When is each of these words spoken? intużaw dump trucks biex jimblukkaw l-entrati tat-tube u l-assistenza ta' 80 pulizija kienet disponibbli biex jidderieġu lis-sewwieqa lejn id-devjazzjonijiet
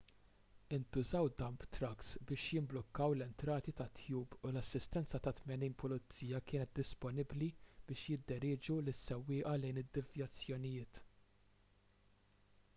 intużaw 0.75 1.27
dump 1.41 1.65
trucks 1.75 2.07
biex 2.29 2.45
jimblukkaw 2.55 3.13
l-entrati 3.17 3.73
tat-tube 3.81 4.39
u 4.47 4.51
l-assistenza 4.53 5.21
ta' 5.27 5.33
80 5.41 5.77
pulizija 5.83 6.41
kienet 6.51 6.73
disponibbli 6.81 7.51
biex 7.91 8.07
jidderieġu 8.13 8.79
lis-sewwieqa 8.89 9.55
lejn 9.65 9.83
id-devjazzjonijiet 9.83 10.99